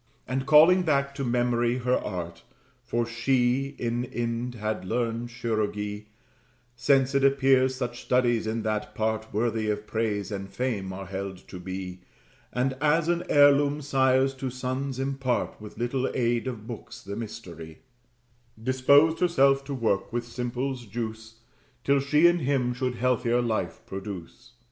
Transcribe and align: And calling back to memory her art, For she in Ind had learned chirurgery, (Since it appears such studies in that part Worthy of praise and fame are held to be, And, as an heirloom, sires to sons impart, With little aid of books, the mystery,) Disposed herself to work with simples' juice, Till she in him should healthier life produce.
And 0.27 0.47
calling 0.47 0.81
back 0.81 1.13
to 1.13 1.23
memory 1.23 1.77
her 1.77 1.93
art, 1.93 2.41
For 2.81 3.05
she 3.05 3.75
in 3.77 4.03
Ind 4.05 4.55
had 4.55 4.83
learned 4.83 5.29
chirurgery, 5.29 6.07
(Since 6.75 7.13
it 7.13 7.23
appears 7.23 7.75
such 7.75 8.01
studies 8.01 8.47
in 8.47 8.63
that 8.63 8.95
part 8.95 9.31
Worthy 9.31 9.69
of 9.69 9.85
praise 9.85 10.31
and 10.31 10.49
fame 10.51 10.91
are 10.91 11.05
held 11.05 11.47
to 11.49 11.59
be, 11.59 11.99
And, 12.51 12.73
as 12.81 13.09
an 13.09 13.21
heirloom, 13.29 13.79
sires 13.83 14.33
to 14.37 14.49
sons 14.49 14.97
impart, 14.97 15.61
With 15.61 15.77
little 15.77 16.09
aid 16.15 16.47
of 16.47 16.65
books, 16.65 17.03
the 17.03 17.15
mystery,) 17.15 17.83
Disposed 18.59 19.19
herself 19.19 19.63
to 19.65 19.75
work 19.75 20.11
with 20.11 20.25
simples' 20.25 20.87
juice, 20.87 21.41
Till 21.83 21.99
she 21.99 22.25
in 22.25 22.39
him 22.39 22.73
should 22.73 22.95
healthier 22.95 23.39
life 23.39 23.81
produce. 23.85 24.53